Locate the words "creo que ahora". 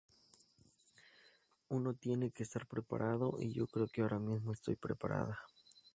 3.67-4.17